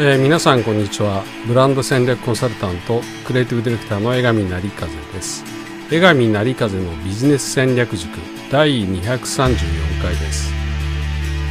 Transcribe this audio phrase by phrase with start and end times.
[0.00, 1.24] えー、皆さんこんにちは。
[1.48, 5.44] ブランド戦略コンサルタントクリエイティブディレクターの江上成風です。
[5.90, 8.16] 江上成風のビジネス戦略塾
[8.48, 10.52] 第234回です、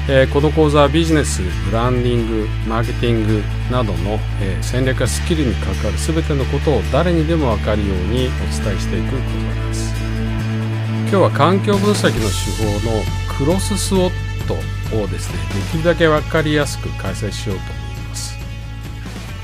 [0.07, 9.17] えー、この講座はビジネスブランディングマーケティングなどの、えー、戦略やスキルに関わる全てのことを誰にでも分かるようにお伝えしていく講
[9.61, 9.93] 座です。
[11.09, 13.03] 今日は環境分析の手法の
[13.37, 14.11] クロススウォッ
[14.47, 14.53] ト
[15.03, 17.86] をですねできるだけ分かりやすく解説しようと思います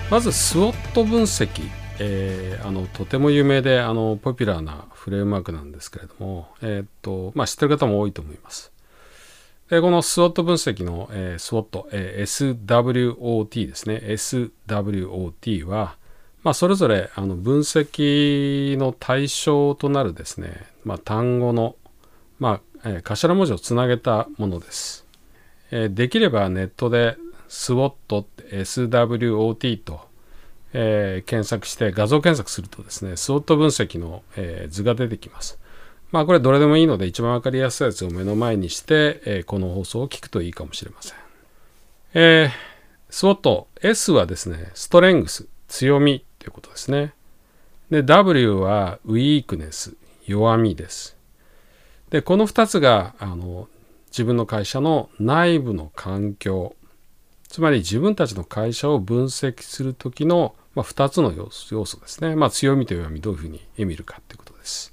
[0.09, 1.63] まずスウォット分析、
[1.99, 8.71] えー、あのとても有名であのポピュラーなフレームワークなんですけれども、えー、っとまあ、知ってる方も多いと思います。
[9.69, 15.95] でこのスウォット分析の、えー、スウォット、えー、SWOT ですね SWOT は、
[16.43, 21.75] まあ、それぞれあの分析の対象となるですね、まあ、単語の、
[22.39, 25.07] まあえー、頭文字をつなげたものです。
[25.71, 27.17] えー、できればネットで
[27.53, 30.01] SWOT、SWOT と、
[30.73, 35.59] えー、検索して画像検索するとですね、SWOT 分析の、えー、図が出てきます。
[36.11, 41.17] まあこれどれでもいいので一番わかりやすいやつを目の前にして、えー、この放送を聞くといいかもしれません。
[42.15, 47.13] えー、SWOT、S はですね、ストレングス、強みということですね。
[47.91, 51.15] で、W はウィークネス、弱みです。
[52.09, 53.67] で、この2つが、あの、
[54.07, 56.75] 自分の会社の内部の環境、
[57.53, 62.35] つまり自分たちの会社を分析する時の、まあ、2つの要素ですね。
[62.35, 64.91] まあ、強みと弱みどういうふうに見るかということです。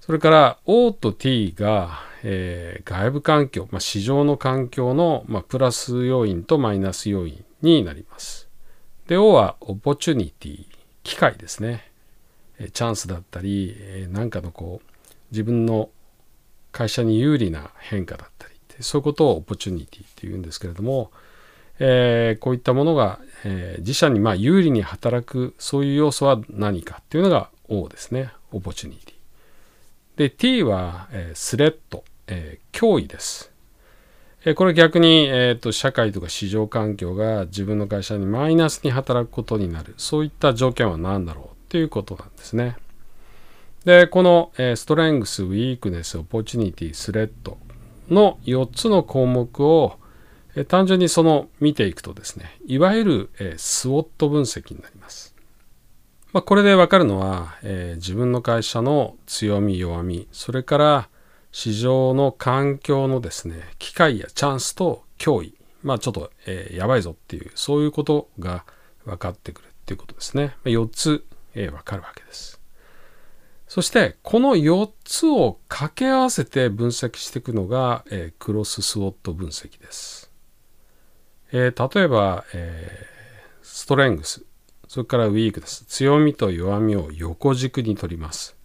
[0.00, 8.48] それから O と T が、えー、外部環境、まあ、市場の環境の、まあ、プラス要因とマイナス要因になります。
[9.06, 10.64] で、O はオポチュニティ、
[11.02, 11.92] 機会ですね。
[12.58, 14.90] え、チャンスだったり、えー、なんかのこう、
[15.32, 15.90] 自分の
[16.72, 18.39] 会社に有利な変化だった、
[18.82, 21.10] そういうことを opportunity っていうんですけれども、
[21.78, 28.30] えー、こういったものが、えー、自社にまあ有利に働くそういう要素は何かっていうのが O ですね。
[28.52, 29.14] オポチュニティ。
[30.18, 33.50] で、T は、えー、 threat、えー、脅威です。
[34.44, 39.94] えー、これ逆に、えーと、社会とか市場環境が自分の会社にマイナスに働くことになる。
[39.96, 42.76] そういった条件は何だろうっていうことなんですね。
[43.84, 47.56] で、この、えー、 strength、weakness、opportunity、threat。
[48.10, 49.98] の4つの項目を、
[50.56, 55.34] え単純にその見ていくとですねいわゆる、え SWOT 分析になります。
[56.32, 61.08] まあ、これでわかるのは、えー、自分の会社の強み弱みそれから
[61.50, 65.54] 市場の環境のですね機会やチャンスと脅威。
[65.82, 68.64] まあちょっと、えー、やばいぞっていうそういうことが
[69.04, 70.54] 分かってくるっていうことですね。
[70.64, 72.59] 4つ、えー、分かるわけです。
[73.70, 80.28] そしてこの4つを掛け合わせて分析していくのが、えー、クロススウォット分析です。
[81.52, 84.44] えー、例えば、えー、ストレングス、
[84.88, 85.84] それからウィークです。
[85.84, 88.56] 強みと弱みを横軸に取ります。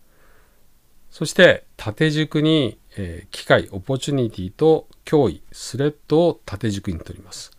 [1.11, 7.51] そして縦軸に、えー、機会、opportunity と脅威、 threat を縦軸に取ります。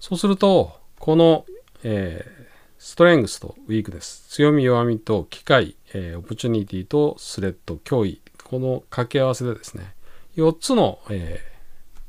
[0.00, 1.44] そうすると、この、
[1.82, 2.44] えー、
[2.78, 9.94] strength と weakness、強み弱みと機会、えー、 opportunity と threat、脅威、この掛け合わせでですね、
[10.36, 11.40] 4つの、え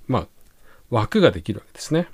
[0.09, 0.27] ー、まあ、
[0.89, 2.07] 枠ができるわけですね。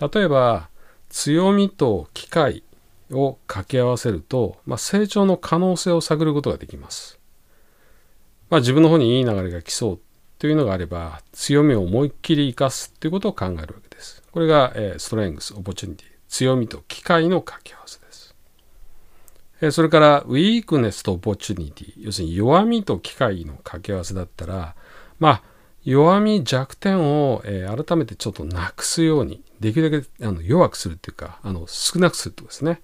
[0.00, 0.68] 例えば、
[1.08, 2.62] 強みと機会
[3.10, 7.18] を掛け合わせると、まあ、成長の可能性を探ることができます。
[8.50, 10.00] まあ、自分の方にいい流れが来そう
[10.38, 14.22] というのがあれば、強みを思いっきり生かすということを考えるわけです。
[14.32, 16.14] これが、えー、 strength、opportunity。
[16.28, 18.03] 強みと機会の掛け合わせです。
[19.70, 24.74] それから weakness と opportunity 要するに弱みと機会の掛け合わせだったら
[25.18, 25.42] まあ
[25.84, 32.80] 弱み弱点を、えー、改めてちょっとなくすようにできるだけあの弱くするっていうかあの少なくするとですね、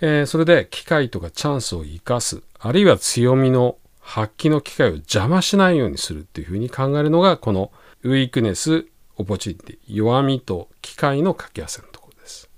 [0.00, 7.70] えー、それで機会とかチャンスを生かすあるいは強みの発揮の機会を邪魔しないようにするっていうふうに考えるのがこの
[8.02, 8.86] weakness
[9.16, 12.48] opportunity 弱みと機会の掛け合わせのところです。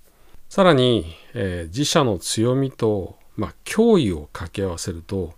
[0.48, 5.34] さらに、えー、自社の強みと、まあ、脅威を掛け合わせると、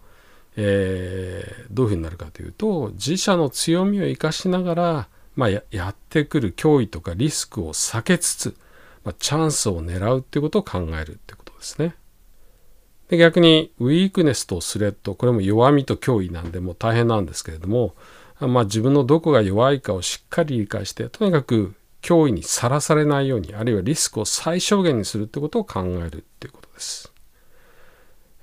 [0.56, 8.56] えー、どういうふうになるかというと自社の強みを生かしながら、まあ、やってくる脅威とかリスクを避けつつ、
[9.05, 11.94] まあ、チャンスを狙うっていうことを考えるってことですね。
[13.08, 17.94] で逆にウィークネスとスレッドこれも弱みと脅威なんでもう大変なんですけれども、
[18.41, 27.13] まあ、自分のどこが弱いかをしっかり理解してとにかく脅威にさらされないようにあるいはリスクを最小限にするってことを考えるっていうことです。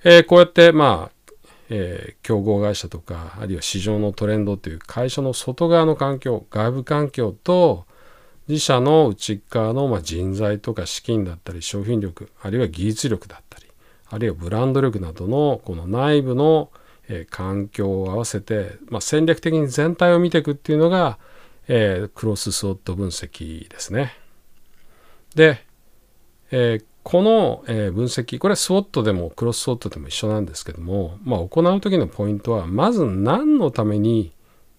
[0.04, 7.86] えー、こうやってまあ、えー、競合会社とかあるいは市場のトレンドという会社の外側の環境外部環境と、
[8.48, 13.68] 自社の内側のま人材とか資金だったり商品力あるいは技術力だったり
[14.10, 16.72] あるいはブランド力などのこの内部の
[17.12, 21.18] え環境を合わせて、まあ、戦略的に全体を見ていくっていうのが、
[21.68, 24.14] えー、クロススウォット分析ですね。
[25.36, 25.66] で、
[26.52, 34.32] えー、この、えー、分析これはスウォットでもクロススウォットでも一緒なんですけども、まあ、行う時のポイントはまず何のために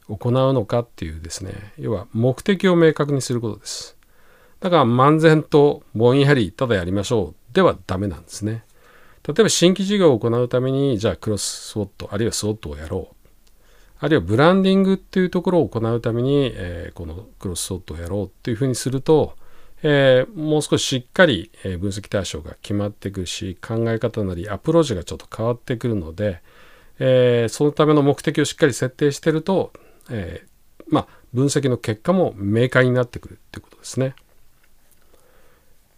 [0.09, 3.97] 行うのかっていうですね要は目的を明確にすることです。
[4.61, 8.65] だから漫然とぼんやりただやりましょうではダメなんですね。
[9.27, 13.17] 例えば新規事業を行うために、じゃあクロススウォット、あるいはスウォットをやろう。
[14.01, 19.37] あるいはブランディングっていうところを行うために、えー、このクロススウォットをやろうっていうふうにすると、
[19.83, 26.41] えー、もう少ししっかり、え分析対象が決まってくるし、考え方なりアプローチがちょっと変わってくるので、
[26.99, 29.73] えー、そのための目的をしっかり設定してると、
[30.11, 30.47] え
[30.89, 34.15] まあ、分析の結果も明快になってくるってことですね。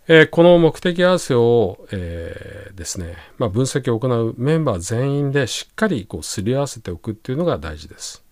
[0.06, 8.22] え、この目的合わせを、え、ですね、まあ、分析を行うメンバー全員でしっかりこうすり合わせておくっていうのが大事です。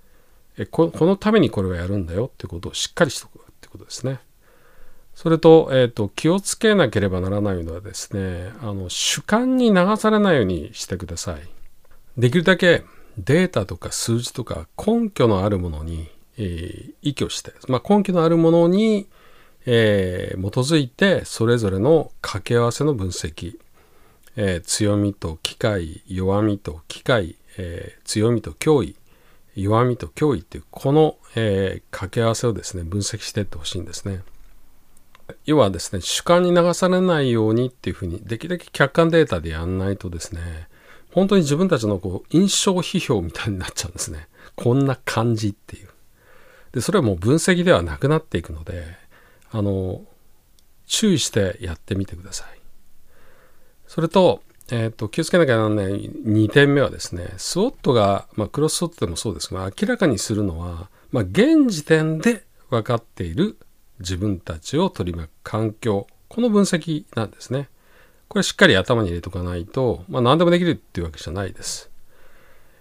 [0.59, 4.21] え、このためにこれをやるんだよってことをしっかりしておくってことですね。
[5.23, 11.41] それと,、えーと、気をつけなければならないのはですねあの主観に流されないようにしてください。
[12.19, 12.85] できるだけ
[13.19, 19.07] データとか数字とか根拠のあるものに、えー、依拠して、まあ、根拠のあるものに
[19.67, 23.59] えー、基づいてそれぞれの掛け合わせの分析、
[24.37, 28.97] えー、強みと機械弱みと機械、え、強みと脅威
[29.55, 34.23] 弱みと脅威っていうこの、え掛け合わせをですね分析していってほしいんですね。
[35.45, 40.69] 要はですね主観に流されないようにっていうふうにできるだけ客観データでやんないとですね
[41.13, 44.29] 本当に自分たちのこう印象批評みたいになっちゃうんですね。
[44.57, 45.89] こんな感じっていう。
[46.73, 48.97] でそれはもう分析ではなくなっていくので
[49.51, 50.03] あの
[50.87, 52.59] 注意してやってみてください。
[53.87, 63.59] それと、えーと、気をつけなきゃならない2点目はですねスウォットが、まあ、クロススウォットでもそうですが明らかにするのは、まあ、現時点で分かっている
[64.03, 67.69] 自分たちを取り巻く環境この分析なんですね。
[68.29, 71.91] これしっかり頭に入れとかないと、まあ、何でもできるっていうわけじゃないです。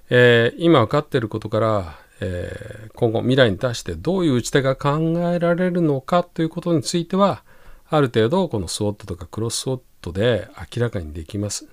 [0.09, 4.99] えー、今分かっていることから、えー、今後未来に対してどういう打ち手が考
[5.33, 7.43] えられるのかということについては
[7.89, 11.67] ある程度このスウォットとかクロススウォットで明らかにできます。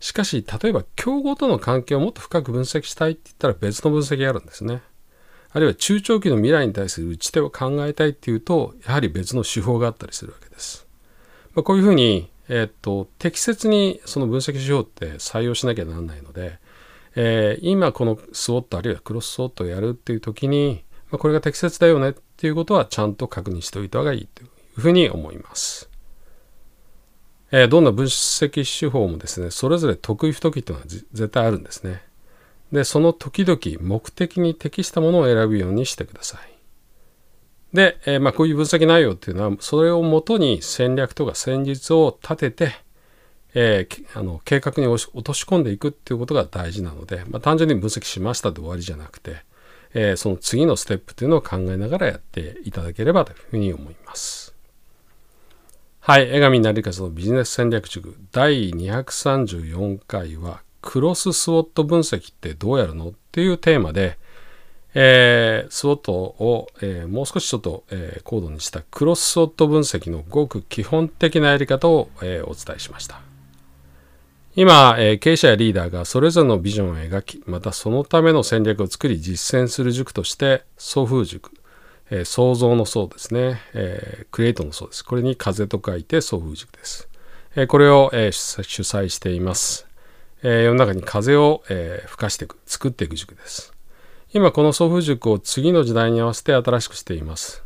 [0.00, 4.82] しかし例えば競合との関係をもっと深く分析したいって言ったら別の分析があるんですね。
[5.54, 10.86] あるいは中長期の未来に対する打ち手を考えたいっていうとやはり別の手法があったりするわけです。
[11.54, 16.58] まあ、こういうふうに、えー、っと適切にその分析手法って採用しなきゃならないので
[17.16, 25.88] えー、今このスウォットあるいはクロススウォットをやるっていう時に、まあ、これが適切だよねっていうことはちゃんと確認しておいた方がいいというふうに思います。
[27.52, 32.02] えー、どんな分析手法もですね、それぞれ得意不得意というのは絶対あるんですね。
[32.74, 36.40] で、その時々目的に適したものを選ぶようにしてください。
[37.72, 42.72] で、えー、まあ、こういう分析内容っていうのは、それをもとに戦略とか戦術を立てて、
[43.54, 49.36] えー、あの計画に落とし込んでいくっていうことが大事なので、まあ、単純に分析しましたで終わりじゃなくて、
[49.94, 54.52] えー、その次のステップというのを考えながらやっていただければというふうに思います。
[56.00, 63.08] はい、江上成勝のビジネス戦略塾第234回はクロススウォット分析ってどうやるの？
[63.08, 64.18] っていうテーマで、
[64.92, 73.22] えー、スウォットを、えー、もう少しちょっと、えー、高度にしたクロススウォット分析のごく基本的なやり方を、え、お伝えしました。
[74.54, 81.50] 今、え、経営者やリーダーがそれぞれのビジョンを描き、またそのための戦略を作り実践する塾として、送風塾、
[82.10, 85.04] え、創造の層ですね、え、クリエイトの層です。
[85.04, 87.08] これに風と書いて送風塾です。
[87.56, 89.88] え、これを、え、主催しています。
[90.44, 93.72] えー、世の中に風を、えー、吹かしていく、作っていく塾です。
[94.34, 97.64] 今この送風塾を次の時代に合わせて新しくしています。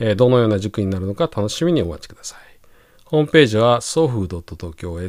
[0.00, 2.38] えー、どのような塾になるのか楽しみにお待ちください。
[3.04, 5.06] ホームページは sofu.tokyo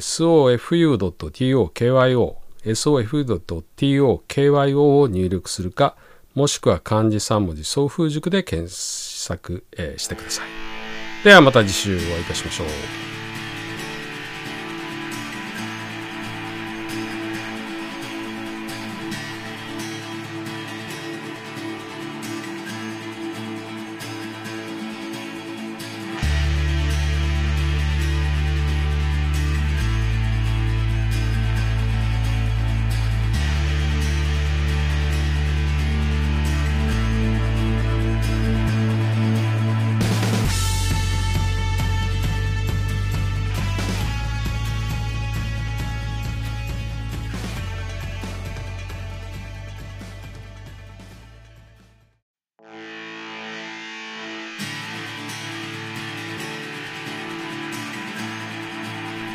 [3.58, 5.96] sofu.tokyo を入力するか、
[6.36, 10.46] もしくは漢字3文字送風塾で検索、えー、してください。
[11.24, 13.21] ではまた次週お会いいたしましょう。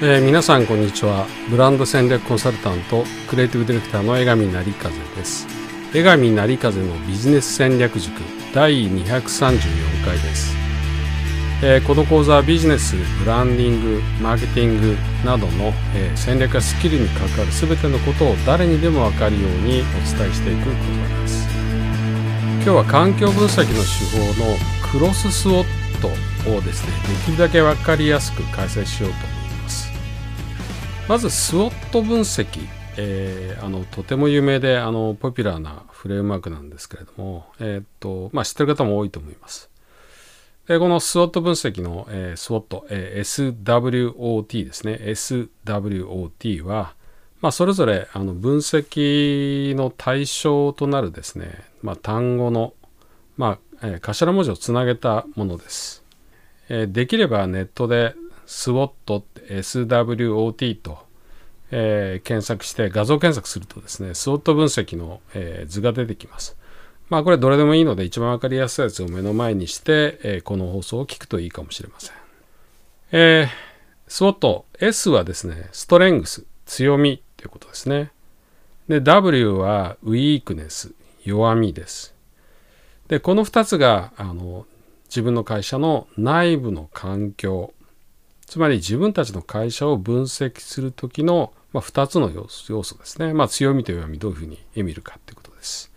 [0.03, 1.27] えー、皆さんこんにちは。
[1.49, 5.47] ブランド戦略コンサルタントクリエイティブディレクターの江上成風です。
[5.95, 8.13] 江上成風のビジネス戦略塾
[8.53, 10.55] 第234回です。
[11.63, 20.73] えー、この講座はビジネス、ブランディング、マーケティングなどの、えー、戦略やスキルに関わる全てのことを誰にでも分かるようにお伝えしていく講
[21.09, 21.49] 座です。
[22.57, 24.57] 今日は環境分析の手法の
[24.93, 25.65] クロススウォッ
[26.03, 26.09] ト
[26.51, 29.36] をですね、できるだけ分かりやすく解説しようと
[31.09, 31.19] ま。
[31.19, 39.71] ずスウォット分析、えー、あのとても有名であのポピュラーなフレームワークなんですけれども、えー、っとまあ、知ってる方も多いと思います。
[40.67, 44.99] でこのスウォット分析の、えー、スウォット、えー、SWOT ですね。
[45.01, 46.95] SWOT は、
[47.41, 52.75] まあ、それぞれあの分析の対象となるですね、まあ、単語の、
[53.37, 56.03] まあえー、頭文字をつなげたものです。
[56.69, 58.93] えー、できればネットで SWOT、
[59.49, 60.99] SWOT と、
[61.71, 66.57] えー、検索して画像検索するとですね、スウォット分析の、えー、図が出てきます。
[67.09, 72.15] まあこれどれでもいいので一番わかりやすいやつを目の前にして、えー、この放送を聞くといいかもしれません。
[73.13, 73.49] えー、
[74.09, 78.11] スウォット S はですね、ストレングス、強みということですね。
[78.89, 80.93] で、W はウィークネス、
[81.25, 82.15] 弱みです。
[83.09, 84.67] で、この2つが、あの、
[85.09, 87.73] 自分の会社の内部の環境、
[88.47, 93.35] つまり自分たちの会社を分析するときの、まあ、2つの要素ですね。
[93.35, 95.93] まあ、強みと弱みどういうふうに見るかということです。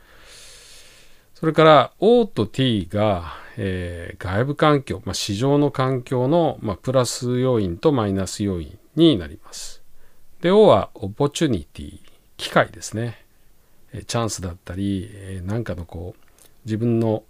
[1.35, 9.83] それから O と T が、えー、外部環境、まあ、市場の環境の、まあ、プラス要因とマイナス要因になります。
[10.41, 11.99] で、O はオポチュニティ、
[12.35, 13.25] 機会ですね。
[13.93, 16.25] え、チャンスだったり、えー、なんかのこう、
[16.65, 17.23] 自分の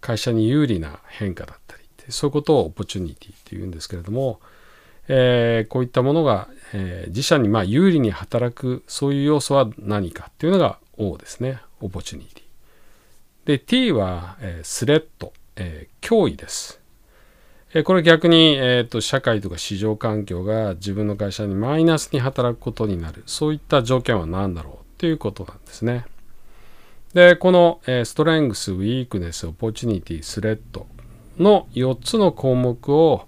[0.00, 4.40] 会社に有利な変化だったりそういうことを opportunity っていうんですけれども、
[5.08, 11.60] えー、こういったものが、えー、自社にまあ有利に働くそういう要素は何かっていうのが O ですね。
[11.80, 12.44] オポチュニティ。
[13.46, 16.80] で、 T は、えー、 threat、えー、脅威です。
[17.74, 23.22] えー、これ逆に、えーと、社会とか市場環境が自分の会社にマイナスに働くことになる。
[23.26, 26.06] そういった条件は何だろうっていうことなんですね。
[27.12, 30.86] で、この、えー、 strength、weakness、opportunity、threat
[31.38, 33.26] の4つの項目を、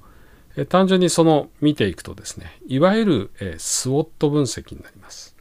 [0.69, 5.37] 単純にその見ていくとですね、いわゆる、えー、 SWOT 分析になります。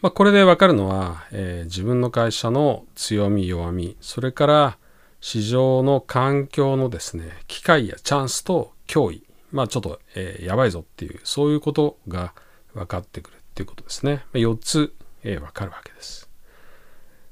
[0.00, 4.78] まあ、これでわかるのは、えー、自分の会社の強み弱みそれから
[5.22, 9.24] 市場の環境のですね機会やチャンスと脅威。
[9.50, 12.34] まあちょっと、えー、やばいぞっていうそういうことが
[12.74, 14.26] 分かってくるっていうことですね。
[14.34, 16.23] 4つ、えー、分かるわけです。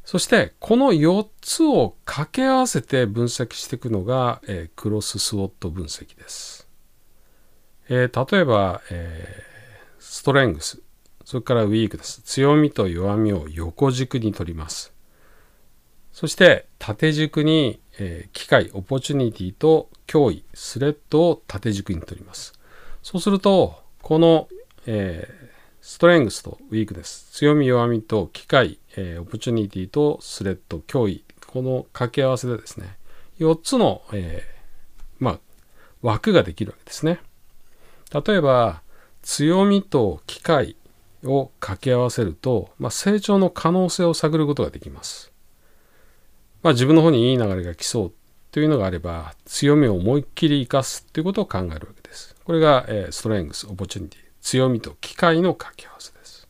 [0.05, 6.69] そしてこの4つを掛け合わせて分析していくのが、えー、クロススウォット分析です、
[7.89, 10.83] えー、例えば、えー、ストレングス
[11.25, 12.21] それからウィークです。
[12.23, 14.93] 強みと弱みを横軸に取ります。
[16.13, 22.53] そして縦軸に、えー、機会、オポチュニティと脅威、スレッドを縦軸に取ります。
[23.03, 24.49] そうすると、この、
[24.87, 25.52] えー、
[25.83, 32.97] strength と weakness 強み、弱みと機会、え、オポチュニティとスレッド、脅威、この掛け合わせでですね、
[33.39, 35.39] 4つの、えー、まあ、
[36.01, 37.21] 枠ができるわけですね。
[38.27, 38.81] 例えば、
[39.21, 40.77] 強みと機会、
[41.25, 45.33] を掛け合わせると、まあ、成長の可能性を探ることができます。
[46.63, 48.13] まあ、自分の方にいい流れが来そう
[48.51, 52.37] というのがあれば、強みを思いっきり生かすということを考えるわけです。
[52.45, 56.49] これが、えー、 strength、opportunity、強みと機会の掛け合わせです。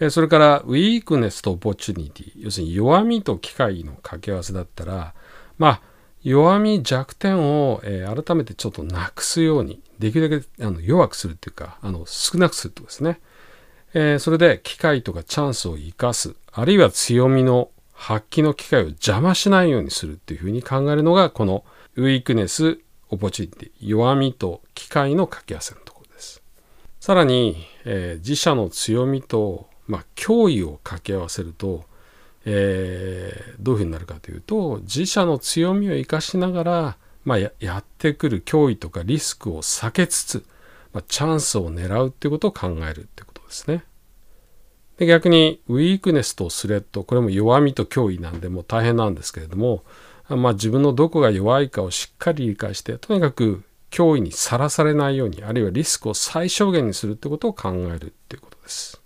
[0.00, 5.14] え、それから、 weakness と opportunity、要するに弱みと機会の掛け合わせだったら、
[5.58, 5.82] まあ、
[6.22, 13.20] 弱み弱点を、えー、改めてちょっとなくすようにできるだけあの弱くするっていうかあの少なくするってことですね
[13.94, 21.64] えー、それで機会とかチャンスを生かす、あるいは強みの発揮の機会を邪魔しないようにするっていうふうに考えるのが、この
[21.96, 25.80] ウィークネス、オポチュニティ、弱みと機会の掛け合わせの。
[27.08, 31.86] さらに、えー、自社の強みと、まあ、脅威を掛け合わせると、
[32.44, 40.44] えー、どういうふうになるかというと、自社の強みを生かしながら、まあや、ってくる脅威とかリスクを避けつつ、
[40.92, 43.84] まあ、チャンスを狙うっていうことを考えるってことですね。
[44.98, 49.82] で逆にウィークネスとスレッドこれも弱みと脅威なんでもう大変なんですけれども、
[50.28, 59.00] まあ、自分のどこが弱いかをしっかり理解してとにかく脅威にさらされないようにあるいはリスクを最小限にするってことを考えるっていうことです。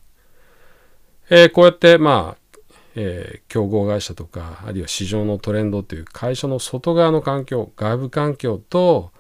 [1.30, 2.58] えー、こうやってまあ、
[2.94, 9.12] えー、競合会社とかあるいは市場のトレンドという会社の外側の環境外部環境と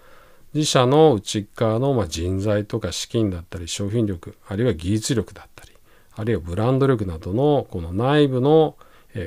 [0.52, 5.72] 自社の内側のまあ人材とか資金だったり商品力あるいは技術力だったり
[6.14, 8.76] あるいはブランド力などのこの内部の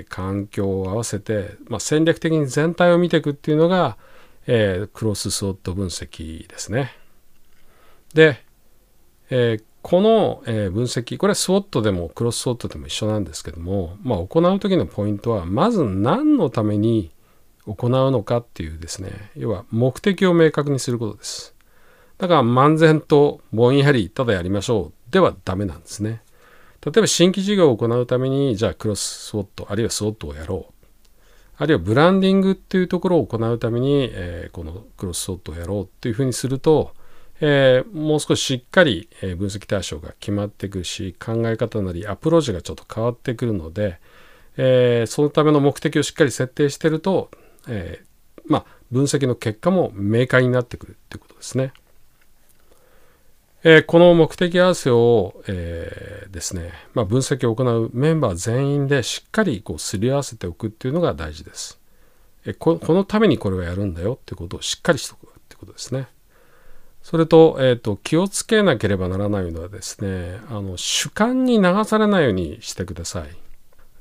[0.10, 3.98] 環境を合わせて、まあ、戦略的に全体を見ていくっていうのが、
[4.48, 6.92] えー、クロススウォット分析ですね。
[8.14, 8.44] で、
[9.30, 17.12] えー、この、え分析これはスウォットでもクロススウォットでも一緒なんですけども、まあ、行う時のポイントはまず何のために
[17.66, 19.32] 行うのかっていうですね。
[19.36, 21.56] 要は目的を明確にすることです。
[22.18, 25.12] だから漫然とぼんやりただやりましょう。
[25.12, 26.22] ではダメなんですね。
[26.86, 30.75] 例えば新規事業を行うためにじゃあクロススウォットあるいはスウォットをやろう。
[31.58, 36.94] あるいはブランディングっていうところを行うために、えー、このクロススウォットをやろうっていうふうにすると
[37.42, 44.00] えー、もう少ししっかり、え分析対象が決まってくるし考え方なりアプローチがちょっと変わってくるので、
[44.58, 47.30] えー、そのための目的をしっかり設定してると、
[47.68, 48.04] え、
[48.46, 51.74] まあ、分析の結果も明快になってくるっていうことですね。
[53.68, 61.80] えこの目的合わせを、えですね、まあ、分析を行うメンバー全員でしっかりこうすり合わせておくっていうのが大事です。
[62.46, 66.08] えこのためにこれをやるんだよっていうことをしっかりしておくってことですね。
[67.02, 73.36] それと、えっ、ー、と、気をつけなければならないのはですね、あの、主観に流されないようにしてください。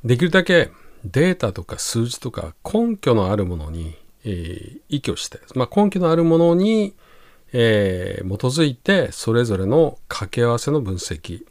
[0.04, 0.71] できるだけ
[1.04, 6.94] データとか数字とか根拠のあるものに、えー、依拠して、まあ、根拠のあるものに、
[7.56, 11.44] えー、基づいてそれぞれの掛け合わせの分析、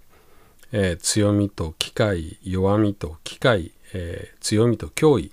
[0.73, 5.31] えー、強みと機械弱みと機械、えー、強みと脅威。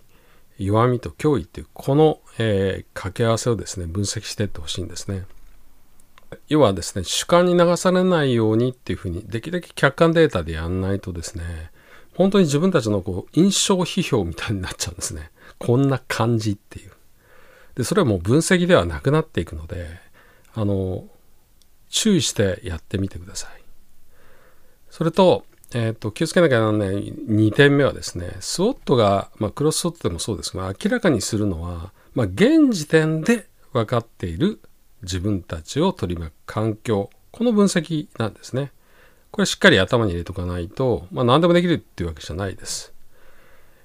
[0.59, 5.25] 弱みと脅威っていうこの、え掛け合わせをですね分析していってほしいんですね。
[6.49, 11.71] 要はですね主観に流されないようにっていうふうにできるだけ客観データでやんないとですね
[12.15, 15.31] 本当に自分たちのこう印象批評みたいになっちゃうんですね。
[15.59, 16.93] こんな感じっていう。
[17.75, 19.99] でそれはもう分析ではなくなっていくので
[20.55, 21.05] あの
[21.89, 23.63] 注意してやってみてください。
[24.91, 34.61] それと,、えーと、気をつけなきゃならない2点目はですねスウォットが、まあ、クロススウォットでもそうですが明らかにするのは、まあ、現時点で分かっている
[35.03, 38.73] 自分たちを取り巻く環境この分析なんですね。
[39.31, 42.93] これしっかり頭に入れとかないと、まあ、何でもできるっていうわけじゃないです、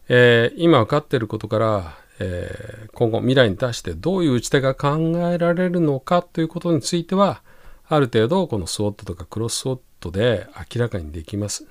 [0.10, 4.98] えー、今分かっていることから、えー、今後未来に対してどういう打ち手が考
[5.32, 7.42] えられるのかということについては
[7.88, 11.68] ある程度このスウォットとかクロススウォットで明らかにできます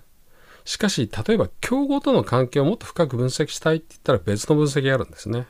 [0.64, 5.46] しかし例えば競合との関係をもっと深く分析したいって言ったら別の分析があるんですね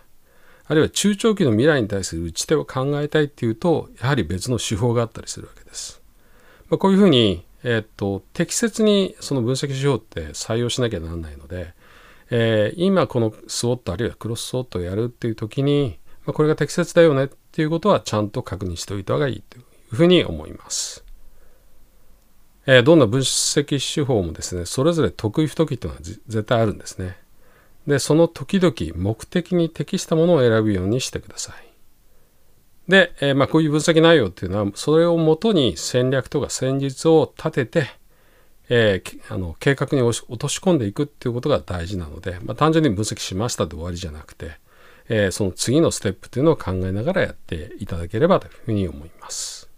[0.66, 6.00] あるいは中長期の未来に対する打ち手を考えたいっていうとやはり別の手法があったりするわけです。
[6.70, 11.74] まあ、こういうふうに、えー、っと適切にその分析手法って採用しなきゃならないので、
[12.30, 21.04] えー、今このスウォットあるいはクロススウォットをやるっていう時に、まあ、これが適切だよねっていうことはちゃんと確認しておいた方がいいというふうに思います。
[22.66, 27.16] えー、どんな分析手法もですねそれぞれ得意不得意というのは絶対あるんですね。
[27.86, 31.54] で、その時々目的に適したものを選ぶようにしてください。
[32.90, 37.90] で、えー、まあ、こういう分析内容っていうのは、それをもとに戦略とか戦術を立てて、
[38.68, 44.52] えー、あの計画に落とし込んでいくっていうことが大事なので、まあ、単純に分析しましたで終わりじゃなくて、
[45.08, 49.68] えー、その次のステップというのを考えながらやっていただければというふうに思います。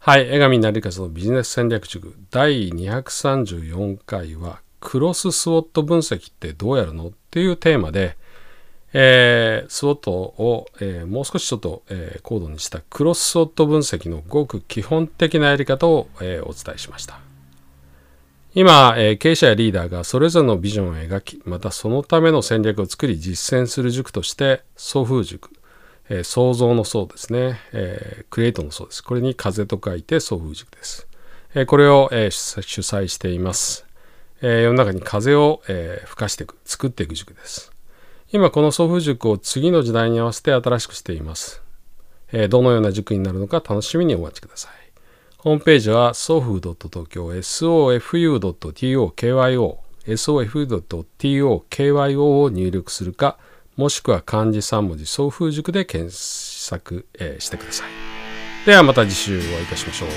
[0.00, 8.16] はい、江上成和のビジネス戦略塾第234回はクロススウォット分析ってどうやるのっていうテーマで、
[8.92, 17.27] えー、スウォットを、えー、もう少しちょっと、えー、高度にしたクロススウォット分析のごく基本的なやり方を、えー、お伝えしました。
[18.54, 25.50] 今、えー、経営者やリーダーがそれぞれのビジョンを描き、またそのための戦略を作り実践する塾として、送風塾、
[26.08, 29.04] えー、創造の層ですね、えー、クリエイトの層です。
[29.04, 31.06] これに風と書いて送風塾です。
[31.54, 33.86] えー、これを、えー、主催しています。
[34.40, 37.72] えー、世の中に風を、えー、吹かしていく、作っていく塾です。
[38.30, 41.62] 今この送風塾を次の時代に合わせて新しくしています。
[42.32, 44.77] えー、どのような塾になるのか楽しみにお待ちください。
[45.48, 53.38] ホームページは sofu.tokyo sofu.tokyo sofu.tokyo を入力するか、
[53.74, 57.88] もしくは漢字3文字送風塾で検索、えー、してください。
[58.66, 60.08] ではまた次週お会いいたしましょう。